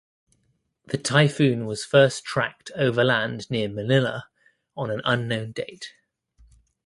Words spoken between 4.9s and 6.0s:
unknown date.